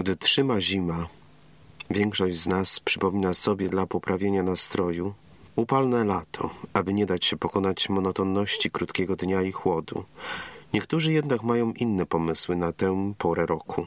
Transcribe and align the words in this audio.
Gdy 0.00 0.16
trzyma 0.16 0.60
zima, 0.60 1.06
większość 1.90 2.36
z 2.36 2.46
nas 2.46 2.80
przypomina 2.80 3.34
sobie 3.34 3.68
dla 3.68 3.86
poprawienia 3.86 4.42
nastroju 4.42 5.14
upalne 5.56 6.04
lato, 6.04 6.50
aby 6.72 6.94
nie 6.94 7.06
dać 7.06 7.24
się 7.24 7.36
pokonać 7.36 7.88
monotonności 7.88 8.70
krótkiego 8.70 9.16
dnia 9.16 9.42
i 9.42 9.52
chłodu. 9.52 10.04
Niektórzy 10.72 11.12
jednak 11.12 11.42
mają 11.42 11.72
inne 11.72 12.06
pomysły 12.06 12.56
na 12.56 12.72
tę 12.72 13.12
porę 13.18 13.46
roku. 13.46 13.86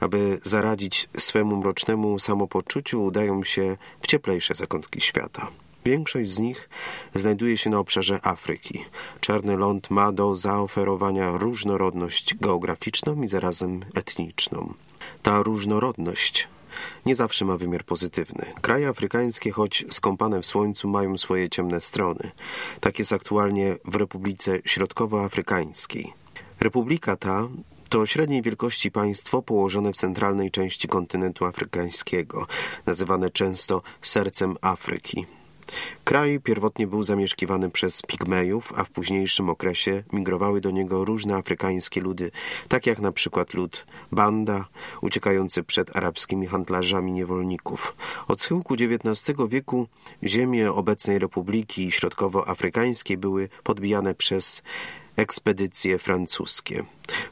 Aby 0.00 0.38
zaradzić 0.42 1.08
swemu 1.18 1.56
mrocznemu 1.56 2.18
samopoczuciu, 2.18 3.04
udają 3.04 3.44
się 3.44 3.76
w 4.00 4.06
cieplejsze 4.06 4.54
zakątki 4.54 5.00
świata. 5.00 5.48
Większość 5.84 6.30
z 6.30 6.38
nich 6.38 6.68
znajduje 7.14 7.58
się 7.58 7.70
na 7.70 7.78
obszarze 7.78 8.20
Afryki. 8.22 8.84
Czarny 9.20 9.56
ląd 9.56 9.90
ma 9.90 10.12
do 10.12 10.36
zaoferowania 10.36 11.30
różnorodność 11.30 12.34
geograficzną 12.34 13.22
i 13.22 13.26
zarazem 13.26 13.84
etniczną. 13.94 14.74
Ta 15.22 15.42
różnorodność 15.42 16.48
nie 17.06 17.14
zawsze 17.14 17.44
ma 17.44 17.56
wymiar 17.56 17.84
pozytywny. 17.84 18.46
Kraje 18.60 18.88
afrykańskie, 18.88 19.50
choć 19.50 19.84
skąpane 19.90 20.42
w 20.42 20.46
słońcu, 20.46 20.88
mają 20.88 21.18
swoje 21.18 21.50
ciemne 21.50 21.80
strony. 21.80 22.30
Tak 22.80 22.98
jest 22.98 23.12
aktualnie 23.12 23.76
w 23.84 23.94
Republice 23.94 24.58
Środkowoafrykańskiej. 24.64 26.12
Republika 26.60 27.16
ta 27.16 27.48
to 27.88 28.06
średniej 28.06 28.42
wielkości 28.42 28.90
państwo 28.90 29.42
położone 29.42 29.92
w 29.92 29.96
centralnej 29.96 30.50
części 30.50 30.88
kontynentu 30.88 31.44
afrykańskiego, 31.44 32.46
nazywane 32.86 33.30
często 33.30 33.82
sercem 34.02 34.56
Afryki. 34.60 35.26
Kraj 36.04 36.40
pierwotnie 36.40 36.86
był 36.86 37.02
zamieszkiwany 37.02 37.70
przez 37.70 38.02
pigmejów, 38.02 38.72
a 38.76 38.84
w 38.84 38.90
późniejszym 38.90 39.50
okresie 39.50 40.02
migrowały 40.12 40.60
do 40.60 40.70
niego 40.70 41.04
różne 41.04 41.34
afrykańskie 41.36 42.00
ludy, 42.00 42.30
tak 42.68 42.86
jak 42.86 42.98
na 42.98 43.12
przykład 43.12 43.54
lud 43.54 43.86
Banda, 44.12 44.64
uciekający 45.00 45.62
przed 45.62 45.96
arabskimi 45.96 46.46
handlarzami 46.46 47.12
niewolników. 47.12 47.96
Od 48.28 48.40
schyłku 48.40 48.74
XIX 48.74 49.38
wieku 49.48 49.88
ziemie 50.24 50.72
obecnej 50.72 51.18
Republiki 51.18 51.90
Środkowoafrykańskiej 51.92 53.16
były 53.16 53.48
podbijane 53.62 54.14
przez 54.14 54.62
ekspedycje 55.16 55.98
francuskie. 55.98 56.84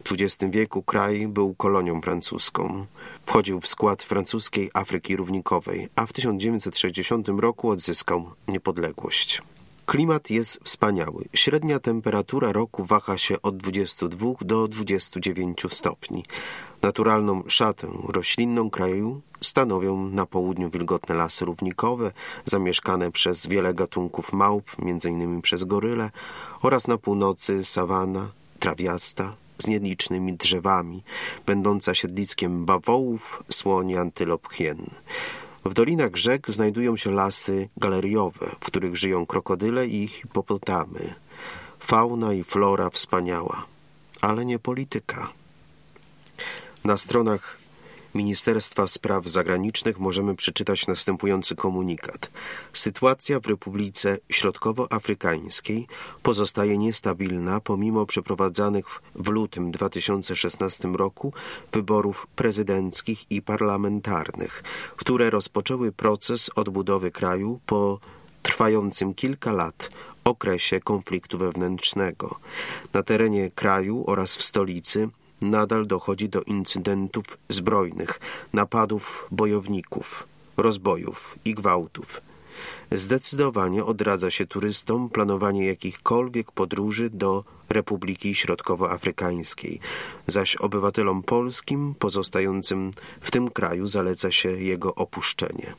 W 0.04 0.12
XX 0.12 0.52
wieku 0.52 0.82
kraj 0.82 1.28
był 1.28 1.54
kolonią 1.54 2.00
francuską. 2.00 2.86
Wchodził 3.26 3.60
w 3.60 3.68
skład 3.68 4.02
francuskiej 4.02 4.70
Afryki 4.74 5.16
Równikowej, 5.16 5.88
a 5.96 6.06
w 6.06 6.12
1960 6.12 7.28
roku 7.28 7.70
odzyskał 7.70 8.30
niepodległość. 8.48 9.42
Klimat 9.86 10.30
jest 10.30 10.60
wspaniały. 10.64 11.24
Średnia 11.34 11.78
temperatura 11.78 12.52
roku 12.52 12.84
waha 12.84 13.18
się 13.18 13.42
od 13.42 13.56
22 13.56 14.32
do 14.40 14.68
29 14.68 15.62
stopni. 15.70 16.24
Naturalną 16.82 17.42
szatę 17.48 17.88
roślinną 18.08 18.70
kraju 18.70 19.20
stanowią 19.54 20.08
na 20.10 20.26
południu 20.26 20.70
wilgotne 20.70 21.14
lasy 21.14 21.44
równikowe, 21.44 22.12
zamieszkane 22.44 23.10
przez 23.10 23.46
wiele 23.46 23.74
gatunków 23.74 24.32
małp, 24.32 24.70
m.in. 24.78 25.42
przez 25.42 25.64
goryle, 25.64 26.10
oraz 26.62 26.88
na 26.88 26.98
północy 26.98 27.64
sawana, 27.64 28.30
trawiasta, 28.58 29.34
z 29.58 29.66
nielicznymi 29.66 30.32
drzewami, 30.32 31.02
będąca 31.46 31.94
siedliskiem 31.94 32.64
bawołów, 32.64 33.42
słoni, 33.50 33.96
antylop, 33.96 34.52
hien. 34.52 34.90
W 35.64 35.74
dolinach 35.74 36.16
rzek 36.16 36.50
znajdują 36.50 36.96
się 36.96 37.10
lasy 37.10 37.68
galeriowe, 37.76 38.56
w 38.60 38.66
których 38.66 38.96
żyją 38.96 39.26
krokodyle 39.26 39.86
i 39.86 40.08
hipopotamy. 40.08 41.14
Fauna 41.80 42.32
i 42.32 42.44
flora 42.44 42.90
wspaniała, 42.90 43.66
ale 44.20 44.44
nie 44.44 44.58
polityka. 44.58 45.28
Na 46.84 46.96
stronach 46.96 47.63
Ministerstwa 48.14 48.86
Spraw 48.86 49.28
Zagranicznych 49.28 49.98
możemy 49.98 50.34
przeczytać 50.34 50.86
następujący 50.86 51.56
komunikat. 51.56 52.30
Sytuacja 52.72 53.40
w 53.40 53.46
Republice 53.46 54.18
Środkowoafrykańskiej 54.28 55.86
pozostaje 56.22 56.78
niestabilna 56.78 57.60
pomimo 57.60 58.06
przeprowadzanych 58.06 59.02
w 59.14 59.28
lutym 59.28 59.70
2016 59.70 60.88
roku 60.88 61.32
wyborów 61.72 62.26
prezydenckich 62.36 63.30
i 63.30 63.42
parlamentarnych, 63.42 64.62
które 64.96 65.30
rozpoczęły 65.30 65.92
proces 65.92 66.50
odbudowy 66.54 67.10
kraju 67.10 67.60
po 67.66 67.98
trwającym 68.42 69.14
kilka 69.14 69.52
lat 69.52 69.88
okresie 70.24 70.80
konfliktu 70.80 71.38
wewnętrznego. 71.38 72.38
Na 72.92 73.02
terenie 73.02 73.50
kraju 73.50 74.04
oraz 74.06 74.36
w 74.36 74.42
stolicy 74.42 75.08
nadal 75.50 75.86
dochodzi 75.86 76.28
do 76.28 76.42
incydentów 76.42 77.24
zbrojnych, 77.48 78.20
napadów 78.52 79.26
bojowników, 79.30 80.26
rozbojów 80.56 81.38
i 81.44 81.54
gwałtów. 81.54 82.20
Zdecydowanie 82.92 83.84
odradza 83.84 84.30
się 84.30 84.46
turystom 84.46 85.10
planowanie 85.10 85.66
jakichkolwiek 85.66 86.52
podróży 86.52 87.10
do 87.10 87.44
Republiki 87.68 88.34
Środkowoafrykańskiej, 88.34 89.80
zaś 90.26 90.56
obywatelom 90.56 91.22
polskim 91.22 91.94
pozostającym 91.98 92.90
w 93.20 93.30
tym 93.30 93.50
kraju 93.50 93.86
zaleca 93.86 94.32
się 94.32 94.50
jego 94.50 94.94
opuszczenie. 94.94 95.74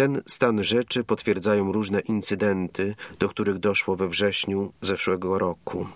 Ten 0.00 0.22
stan 0.26 0.64
rzeczy 0.64 1.04
potwierdzają 1.04 1.72
różne 1.72 2.00
incydenty, 2.00 2.94
do 3.18 3.28
których 3.28 3.58
doszło 3.58 3.96
we 3.96 4.08
wrześniu 4.08 4.72
zeszłego 4.80 5.38
roku. 5.38 5.86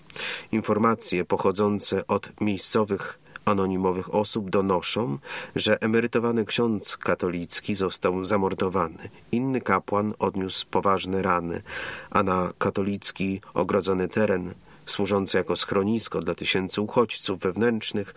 Informacje 0.53 1.25
pochodzące 1.25 2.07
od 2.07 2.41
miejscowych 2.41 3.19
anonimowych 3.45 4.15
osób 4.15 4.51
donoszą, 4.51 5.19
że 5.57 5.83
emerytowany 5.83 6.45
ksiądz 6.45 6.97
katolicki 6.97 7.75
został 7.75 8.25
zamordowany. 8.25 9.09
Inny 9.33 9.61
kapłan 9.61 10.15
odniósł 10.19 10.67
poważne 10.71 11.23
rany, 11.23 11.63
a 12.11 12.23
na 12.23 12.53
katolicki 12.59 13.41
ogrodzony 13.55 14.09
teren, 14.09 14.55
służący 14.87 15.37
jako 15.37 15.57
schronisko 15.57 16.21
dla 16.21 16.35
tysięcy 16.35 16.81
uchodźców 16.81 17.39
wewnętrznych, 17.39 18.15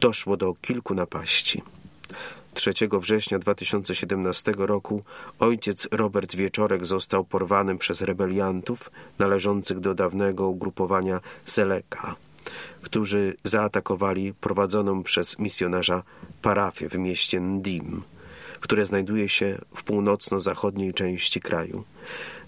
doszło 0.00 0.36
do 0.36 0.54
kilku 0.54 0.94
napaści. 0.94 1.62
3 2.58 2.72
września 2.92 3.38
2017 3.38 4.52
roku 4.56 5.02
ojciec 5.38 5.88
Robert 5.92 6.36
Wieczorek 6.36 6.86
został 6.86 7.24
porwany 7.24 7.78
przez 7.78 8.00
rebeliantów 8.00 8.90
należących 9.18 9.80
do 9.80 9.94
dawnego 9.94 10.48
ugrupowania 10.48 11.20
Seleka, 11.44 12.14
którzy 12.82 13.34
zaatakowali 13.44 14.34
prowadzoną 14.34 15.02
przez 15.02 15.38
misjonarza 15.38 16.02
parafię 16.42 16.88
w 16.88 16.98
mieście 16.98 17.40
Ndim, 17.40 18.02
które 18.60 18.86
znajduje 18.86 19.28
się 19.28 19.58
w 19.74 19.82
północno-zachodniej 19.82 20.94
części 20.94 21.40
kraju. 21.40 21.84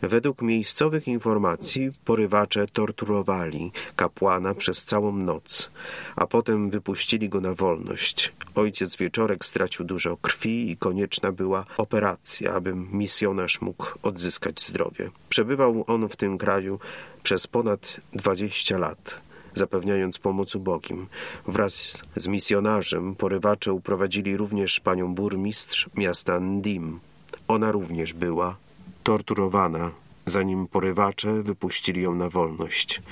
Według 0.02 0.42
miejscowych 0.42 1.08
informacji 1.08 1.90
porywacze 2.04 2.66
torturowali 2.66 3.72
kapłana 3.96 4.54
przez 4.54 4.84
całą 4.84 5.12
noc, 5.12 5.70
a 6.16 6.26
potem 6.26 6.70
wypuścili 6.70 7.28
go 7.28 7.40
na 7.40 7.54
wolność. 7.54 8.32
Ojciec 8.54 8.96
wieczorek 8.96 9.44
stracił 9.44 9.84
dużo 9.84 10.16
krwi 10.16 10.70
i 10.70 10.76
konieczna 10.76 11.32
była 11.32 11.64
operacja, 11.76 12.52
aby 12.52 12.74
misjonarz 12.74 13.60
mógł 13.60 13.86
odzyskać 14.02 14.62
zdrowie. 14.62 15.10
Przebywał 15.28 15.84
on 15.86 16.08
w 16.08 16.16
tym 16.16 16.38
kraju 16.38 16.78
przez 17.22 17.46
ponad 17.46 18.00
20 18.12 18.78
lat 18.78 19.20
zapewniając 19.54 20.18
pomoc 20.18 20.54
ubogim. 20.54 21.06
Wraz 21.48 22.02
z 22.16 22.28
misjonarzem 22.28 23.14
porywacze 23.14 23.72
uprowadzili 23.72 24.36
również 24.36 24.80
panią 24.80 25.14
burmistrz 25.14 25.88
miasta 25.96 26.40
Ndim. 26.40 27.00
Ona 27.48 27.72
również 27.72 28.12
była 28.12 28.56
torturowana, 29.02 29.90
zanim 30.30 30.66
porywacze 30.66 31.42
wypuścili 31.42 32.02
ją 32.02 32.14
na 32.14 32.28
wolność. 32.28 33.02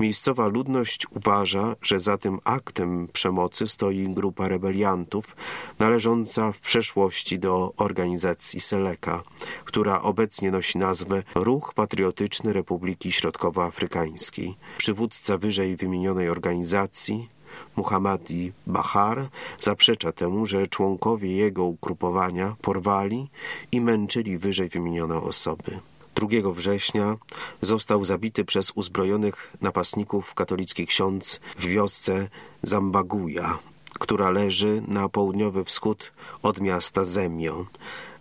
Miejscowa 0.00 0.46
ludność 0.46 1.06
uważa, 1.10 1.76
że 1.82 2.00
za 2.00 2.18
tym 2.18 2.38
aktem 2.44 3.08
przemocy 3.12 3.66
stoi 3.66 4.08
grupa 4.08 4.48
rebeliantów 4.48 5.36
należąca 5.78 6.52
w 6.52 6.60
przeszłości 6.60 7.38
do 7.38 7.72
organizacji 7.76 8.60
Seleka, 8.60 9.22
która 9.64 10.02
obecnie 10.02 10.50
nosi 10.50 10.78
nazwę 10.78 11.22
Ruch 11.34 11.74
Patriotyczny 11.74 12.52
Republiki 12.52 13.12
Środkowoafrykańskiej. 13.12 14.54
Przywódca 14.78 15.38
wyżej 15.38 15.76
wymienionej 15.76 16.28
organizacji 16.28 17.28
Muhammadi 17.76 18.52
Bahar 18.66 19.28
zaprzecza 19.60 20.12
temu, 20.12 20.46
że 20.46 20.66
członkowie 20.66 21.36
jego 21.36 21.64
ugrupowania 21.64 22.56
porwali 22.62 23.30
i 23.72 23.80
męczyli 23.80 24.38
wyżej 24.38 24.68
wymienione 24.68 25.16
osoby. 25.16 25.80
2 26.18 26.52
września 26.52 27.16
został 27.62 28.04
zabity 28.04 28.44
przez 28.44 28.72
uzbrojonych 28.74 29.56
napastników 29.60 30.34
katolicki 30.34 30.86
ksiądz 30.86 31.40
w 31.58 31.66
wiosce 31.66 32.28
Zambaguja, 32.62 33.58
która 33.98 34.30
leży 34.30 34.82
na 34.88 35.08
południowy 35.08 35.64
wschód 35.64 36.12
od 36.42 36.60
miasta 36.60 37.04
Zemio. 37.04 37.66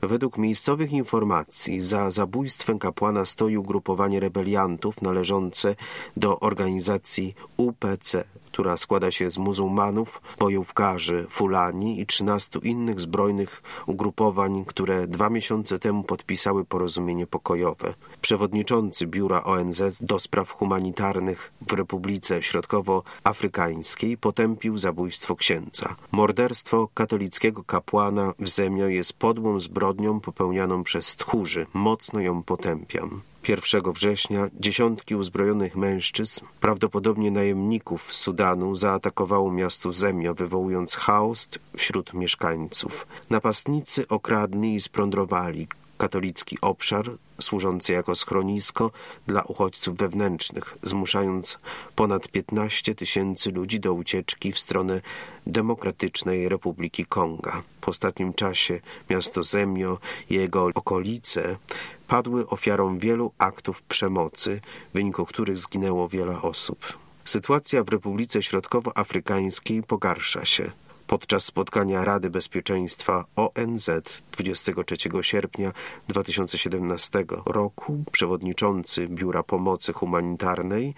Według 0.02 0.38
miejscowych 0.38 0.92
informacji 0.92 1.82
za 1.82 2.12
zabójstwem 2.12 2.80
kapłana 2.80 3.26
stoi 3.26 3.58
ugrupowanie 3.58 4.20
rebeliantów 4.20 5.02
należące 5.02 5.76
do 6.18 6.40
organizacji 6.40 7.36
UPC, 7.58 8.24
która 8.58 8.78
składa 8.78 9.12
się 9.12 9.32
z 9.32 9.38
muzułmanów, 9.38 10.22
bojówkarzy, 10.40 11.28
fulani 11.30 12.02
i 12.02 12.06
13 12.06 12.60
innych 12.64 13.00
zbrojnych 13.00 13.64
ugrupowań, 13.86 14.66
które 14.68 15.08
dwa 15.08 15.30
miesiące 15.30 15.80
temu 15.80 16.04
podpisały 16.04 16.66
porozumienie 16.66 17.28
pokojowe. 17.28 17.94
Przewodniczący 18.22 19.08
Biura 19.08 19.44
ONZ 19.44 19.82
do 20.02 20.20
spraw 20.20 20.52
humanitarnych 20.52 21.54
w 21.68 21.74
Republice 21.74 22.44
Środkowoafrykańskiej 22.44 24.18
potępił 24.18 24.78
zabójstwo 24.78 25.36
księdza. 25.36 25.96
Morderstwo 26.12 26.88
katolickiego 26.94 27.64
kapłana 27.64 28.34
w 28.40 28.50
Zemio 28.50 28.88
jest 28.88 29.14
podłą 29.14 29.60
zbrodnią 29.60 30.20
popełnianą 30.20 30.84
przez 30.84 31.16
tchórzy. 31.16 31.66
Mocno 31.74 32.20
ją 32.20 32.44
potępiam. 32.44 33.22
1 33.48 33.94
września 33.94 34.50
dziesiątki 34.60 35.16
uzbrojonych 35.16 35.76
mężczyzn, 35.76 36.46
prawdopodobnie 36.62 37.32
najemników 37.32 38.14
Sudanu, 38.14 38.76
zaatakowało 38.76 39.52
miasto 39.52 39.94
Zemio, 39.94 40.34
wywołując 40.34 40.96
chaos 40.96 41.50
wśród 41.78 42.14
mieszkańców. 42.14 43.08
Napastnicy 43.30 44.08
okradli 44.08 44.76
i 44.76 44.82
splądrowali 44.82 45.68
katolicki 45.98 46.58
obszar 46.62 47.06
służący 47.42 47.94
jako 47.94 48.16
schronisko 48.16 48.92
dla 49.28 49.44
uchodźców 49.44 49.98
wewnętrznych, 49.98 50.78
zmuszając 50.84 51.58
ponad 51.96 52.28
15 52.28 52.96
tysięcy 52.96 53.52
ludzi 53.52 53.80
do 53.80 53.94
ucieczki 53.94 54.52
w 54.52 54.60
stronę 54.60 55.02
Demokratycznej 55.48 56.50
Republiki 56.50 57.06
Konga. 57.06 57.62
W 57.82 57.90
ostatnim 57.90 58.34
czasie 58.34 58.80
miasto 59.10 59.44
Zemio 59.44 59.98
i 60.30 60.36
jego 60.36 60.70
okolice 60.76 61.58
padły 62.08 62.48
ofiarą 62.48 62.98
wielu 62.98 63.32
aktów 63.38 63.82
przemocy, 63.82 64.62
w 64.90 64.94
wyniku 64.94 65.26
których 65.26 65.58
zginęło 65.58 66.10
wiele 66.10 66.42
osób. 66.42 66.98
Sytuacja 67.26 67.84
w 67.84 67.90
Republice 67.90 68.44
Środkowoafrykańskiej 68.44 69.84
pogarsza 69.84 70.46
się. 70.46 70.72
Podczas 71.08 71.46
spotkania 71.46 72.06
Rady 72.06 72.30
Bezpieczeństwa 72.30 73.26
ONZ 73.36 73.90
23 74.32 74.96
sierpnia 75.22 75.72
2017 76.08 77.26
roku 77.46 78.04
przewodniczący 78.12 79.08
Biura 79.08 79.44
Pomocy 79.44 79.94
Humanitarnej 79.94 80.94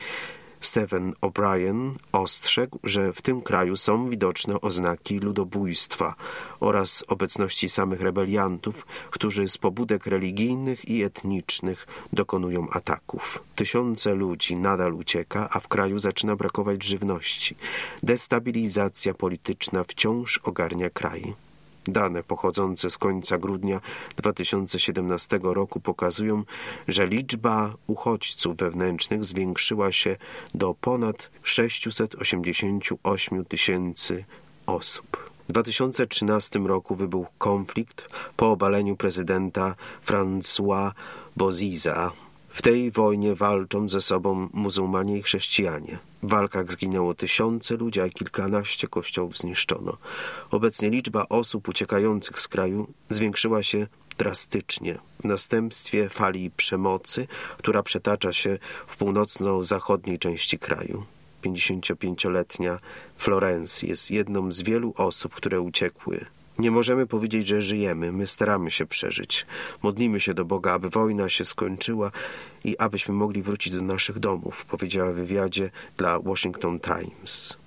Stephen 0.61 1.13
O'Brien 1.21 1.93
ostrzegł, 2.11 2.79
że 2.83 3.13
w 3.13 3.21
tym 3.21 3.41
kraju 3.41 3.77
są 3.77 4.09
widoczne 4.09 4.61
oznaki 4.61 5.19
ludobójstwa 5.19 6.15
oraz 6.59 7.03
obecności 7.07 7.69
samych 7.69 8.01
rebeliantów, 8.01 8.85
którzy 9.09 9.49
z 9.49 9.57
pobudek 9.57 10.05
religijnych 10.05 10.89
i 10.89 11.03
etnicznych 11.03 11.87
dokonują 12.13 12.69
ataków. 12.69 13.43
Tysiące 13.55 14.15
ludzi 14.15 14.55
nadal 14.55 14.93
ucieka, 14.93 15.49
a 15.51 15.59
w 15.59 15.67
kraju 15.67 15.99
zaczyna 15.99 16.35
brakować 16.35 16.83
żywności. 16.83 17.55
Destabilizacja 18.03 19.13
polityczna 19.13 19.83
wciąż 19.83 20.37
ogarnia 20.43 20.89
kraj. 20.89 21.33
Dane 21.87 22.23
pochodzące 22.23 22.91
z 22.91 22.97
końca 22.97 23.37
grudnia 23.37 23.81
2017 24.17 25.39
roku 25.43 25.79
pokazują, 25.79 26.43
że 26.87 27.07
liczba 27.07 27.73
uchodźców 27.87 28.57
wewnętrznych 28.57 29.25
zwiększyła 29.25 29.91
się 29.91 30.15
do 30.53 30.75
ponad 30.81 31.29
688 31.43 33.45
tysięcy 33.45 34.25
osób. 34.65 35.29
W 35.49 35.51
2013 35.51 36.59
roku 36.59 36.95
wybuchł 36.95 37.31
konflikt 37.37 38.07
po 38.35 38.51
obaleniu 38.51 38.95
prezydenta 38.95 39.75
François 40.05 40.91
Boziza 41.37 42.11
w 42.59 42.61
tej 42.61 42.91
wojnie 42.91 43.35
walczą 43.35 43.89
ze 43.89 44.01
sobą 44.01 44.49
muzułmanie 44.53 45.17
i 45.17 45.23
chrześcijanie. 45.23 45.97
W 46.23 46.29
walkach 46.29 46.71
zginęło 46.71 47.13
tysiące 47.13 47.77
ludzi, 47.77 48.01
a 48.01 48.09
kilkanaście 48.09 48.87
kościołów 48.87 49.37
zniszczono. 49.37 49.97
Obecnie 50.51 50.89
liczba 50.89 51.25
osób 51.29 51.67
uciekających 51.67 52.39
z 52.39 52.47
kraju 52.47 52.87
zwiększyła 53.09 53.63
się 53.63 53.87
drastycznie 54.17 54.97
w 55.21 55.23
następstwie 55.23 56.09
fali 56.09 56.51
przemocy, 56.51 57.27
która 57.57 57.83
przetacza 57.83 58.33
się 58.33 58.57
w 58.87 58.97
północno-zachodniej 58.97 60.19
części 60.19 60.59
kraju. 60.59 61.05
55-letnia 61.43 62.79
Florence 63.17 63.87
jest 63.87 64.11
jedną 64.11 64.51
z 64.51 64.61
wielu 64.61 64.93
osób, 64.97 65.35
które 65.35 65.61
uciekły 65.61 66.25
nie 66.59 66.71
możemy 66.71 67.07
powiedzieć, 67.07 67.47
że 67.47 67.61
żyjemy. 67.61 68.11
My 68.11 68.27
staramy 68.27 68.71
się 68.71 68.85
przeżyć. 68.85 69.45
Modlimy 69.83 70.19
się 70.19 70.33
do 70.33 70.45
Boga, 70.45 70.71
aby 70.71 70.89
wojna 70.89 71.29
się 71.29 71.45
skończyła 71.45 72.11
i 72.63 72.77
abyśmy 72.77 73.13
mogli 73.13 73.41
wrócić 73.41 73.73
do 73.73 73.81
naszych 73.81 74.19
domów, 74.19 74.65
powiedziała 74.65 75.11
w 75.11 75.15
wywiadzie 75.15 75.69
dla 75.97 76.19
Washington 76.19 76.79
Times. 76.79 77.57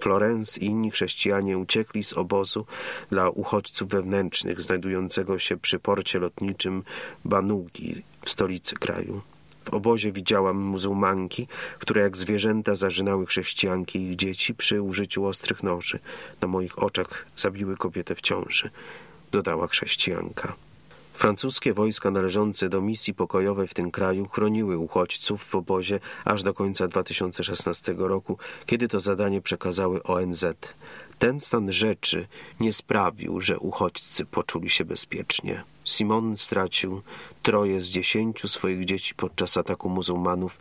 Florence 0.00 0.60
i 0.60 0.64
inni 0.64 0.90
chrześcijanie 0.90 1.58
uciekli 1.58 2.04
z 2.04 2.12
obozu 2.12 2.66
dla 3.10 3.30
uchodźców 3.30 3.88
wewnętrznych 3.88 4.60
znajdującego 4.60 5.38
się 5.38 5.56
przy 5.56 5.78
porcie 5.78 6.18
lotniczym 6.18 6.82
Banugi 7.24 8.02
w 8.24 8.30
stolicy 8.30 8.74
kraju. 8.74 9.22
W 9.62 9.74
obozie 9.74 10.12
widziałam 10.12 10.56
muzułmanki, 10.56 11.48
które 11.78 12.02
jak 12.02 12.16
zwierzęta 12.16 12.74
zażynały 12.74 13.26
chrześcijanki 13.26 13.98
i 13.98 14.10
ich 14.10 14.16
dzieci 14.16 14.54
przy 14.54 14.82
użyciu 14.82 15.24
ostrych 15.24 15.62
noży. 15.62 15.98
Na 16.40 16.48
moich 16.48 16.82
oczach 16.82 17.26
zabiły 17.36 17.76
kobietę 17.76 18.14
w 18.14 18.20
ciąży, 18.20 18.70
dodała 19.32 19.66
chrześcijanka. 19.66 20.54
Francuskie 21.14 21.74
wojska 21.74 22.10
należące 22.10 22.68
do 22.68 22.80
misji 22.80 23.14
pokojowej 23.14 23.68
w 23.68 23.74
tym 23.74 23.90
kraju 23.90 24.28
chroniły 24.28 24.78
uchodźców 24.78 25.44
w 25.44 25.54
obozie 25.54 26.00
aż 26.24 26.42
do 26.42 26.54
końca 26.54 26.88
2016 26.88 27.94
roku, 27.98 28.38
kiedy 28.66 28.88
to 28.88 29.00
zadanie 29.00 29.40
przekazały 29.40 30.02
ONZ. 30.02 30.44
Ten 31.18 31.40
stan 31.40 31.72
rzeczy 31.72 32.26
nie 32.60 32.72
sprawił, 32.72 33.40
że 33.40 33.58
uchodźcy 33.58 34.24
poczuli 34.24 34.70
się 34.70 34.84
bezpiecznie. 34.84 35.64
Simon 35.84 36.36
stracił 36.36 37.02
troje 37.42 37.80
z 37.80 37.86
dziesięciu 37.86 38.48
swoich 38.48 38.84
dzieci 38.84 39.14
podczas 39.14 39.56
ataku 39.56 39.88
muzułmanów 39.88 40.58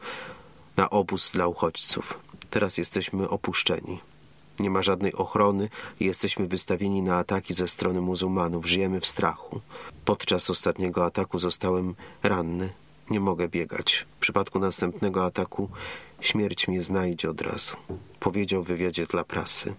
na 0.77 0.89
obóz 0.89 1.31
dla 1.31 1.47
uchodźców. 1.47 2.19
Teraz 2.50 2.77
jesteśmy 2.77 3.29
opuszczeni. 3.29 4.00
Nie 4.59 4.69
ma 4.69 4.83
żadnej 4.83 5.13
ochrony 5.13 5.69
i 6.00 6.06
jesteśmy 6.06 6.47
wystawieni 6.47 7.01
na 7.01 7.18
ataki 7.18 7.53
ze 7.53 7.68
strony 7.68 8.01
muzułmanów. 8.01 8.65
Żyjemy 8.65 9.01
w 9.01 9.07
strachu. 9.07 9.62
Podczas 10.06 10.50
ostatniego 10.50 11.06
ataku 11.06 11.39
zostałem 11.39 11.95
ranny. 12.24 12.69
Nie 13.09 13.19
mogę 13.19 13.47
biegać. 13.47 14.06
W 14.17 14.19
przypadku 14.19 14.59
następnego 14.59 15.25
ataku 15.25 15.69
śmierć 16.21 16.67
mnie 16.67 16.81
znajdzie 16.81 17.29
od 17.29 17.41
razu, 17.41 17.75
powiedział 18.19 18.63
w 18.63 18.67
wywiadzie 18.67 19.06
dla 19.06 19.24
prasy. 19.24 19.74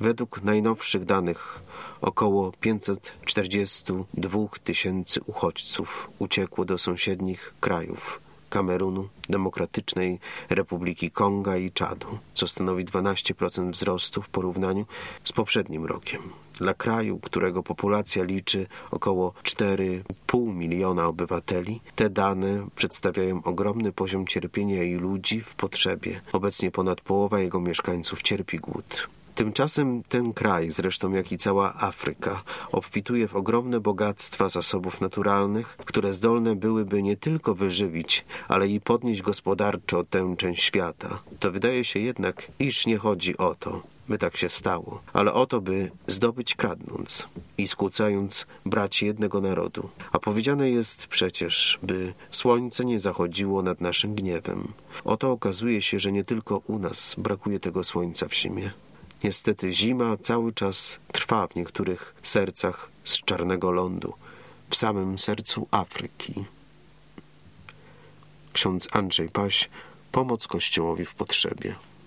Według 0.00 0.42
najnowszych 0.42 1.04
danych 1.04 1.60
około 2.02 2.52
542 2.60 4.38
tysięcy 4.64 5.20
uchodźców 5.26 6.10
uciekło 6.18 6.64
do 6.64 6.78
sąsiednich 6.78 7.54
krajów 7.60 8.20
Kamerunu, 8.50 9.08
Demokratycznej 9.28 10.18
Republiki 10.50 11.10
Konga 11.10 11.56
i 11.56 11.70
Czadu, 11.70 12.18
co 12.34 12.46
stanowi 12.46 12.84
12% 12.84 13.70
wzrostu 13.70 14.22
w 14.22 14.28
porównaniu 14.28 14.86
z 15.24 15.32
poprzednim 15.32 15.86
rokiem. 15.86 16.22
Dla 16.54 16.74
kraju, 16.74 17.18
którego 17.18 17.62
populacja 17.62 18.24
liczy 18.24 18.66
około 18.90 19.32
4,5 19.42 20.54
miliona 20.54 21.06
obywateli, 21.06 21.80
te 21.96 22.10
dane 22.10 22.66
przedstawiają 22.76 23.42
ogromny 23.42 23.92
poziom 23.92 24.26
cierpienia 24.26 24.82
i 24.82 24.94
ludzi 24.94 25.40
w 25.40 25.54
potrzebie. 25.54 26.20
Obecnie 26.32 26.70
ponad 26.70 27.00
połowa 27.00 27.40
jego 27.40 27.60
mieszkańców 27.60 28.22
cierpi 28.22 28.58
głód. 28.58 29.08
Tymczasem 29.34 30.02
ten 30.08 30.32
kraj, 30.32 30.70
zresztą 30.70 31.12
jak 31.12 31.32
i 31.32 31.38
cała 31.38 31.74
Afryka, 31.74 32.42
obfituje 32.72 33.28
w 33.28 33.36
ogromne 33.36 33.80
bogactwa 33.80 34.48
zasobów 34.48 35.00
naturalnych, 35.00 35.76
które 35.76 36.14
zdolne 36.14 36.56
byłyby 36.56 37.02
nie 37.02 37.16
tylko 37.16 37.54
wyżywić, 37.54 38.24
ale 38.48 38.68
i 38.68 38.80
podnieść 38.80 39.22
gospodarczo 39.22 40.04
tę 40.04 40.34
część 40.38 40.62
świata. 40.62 41.22
To 41.40 41.50
wydaje 41.50 41.84
się 41.84 42.00
jednak, 42.00 42.48
iż 42.58 42.86
nie 42.86 42.98
chodzi 42.98 43.36
o 43.36 43.54
to, 43.54 43.82
by 44.08 44.18
tak 44.18 44.36
się 44.36 44.48
stało, 44.48 45.00
ale 45.12 45.32
o 45.32 45.46
to, 45.46 45.60
by 45.60 45.90
zdobyć 46.06 46.54
kradnąc 46.54 47.28
i 47.58 47.68
skłócając 47.68 48.46
braci 48.66 49.06
jednego 49.06 49.40
narodu. 49.40 49.88
A 50.12 50.18
powiedziane 50.18 50.70
jest 50.70 51.06
przecież, 51.06 51.78
by 51.82 52.14
słońce 52.30 52.84
nie 52.84 52.98
zachodziło 52.98 53.62
nad 53.62 53.80
naszym 53.80 54.14
gniewem. 54.14 54.68
Oto 55.04 55.32
okazuje 55.32 55.82
się, 55.82 55.98
że 55.98 56.12
nie 56.12 56.24
tylko 56.24 56.58
u 56.66 56.78
nas 56.78 57.14
brakuje 57.18 57.60
tego 57.60 57.84
słońca 57.84 58.28
w 58.28 58.34
zimie. 58.34 58.70
Niestety 59.24 59.72
zima 59.72 60.16
cały 60.16 60.52
czas 60.52 60.98
trwa 61.12 61.46
w 61.46 61.54
niektórych 61.54 62.14
sercach 62.22 62.90
z 63.04 63.20
czarnego 63.20 63.70
lądu, 63.70 64.14
w 64.70 64.76
samym 64.76 65.18
sercu 65.18 65.68
Afryki. 65.70 66.44
Ksiądz 68.52 68.88
Andrzej 68.92 69.28
Paś, 69.28 69.70
pomoc 70.12 70.46
Kościołowi 70.46 71.04
w 71.04 71.14
potrzebie. 71.14 71.74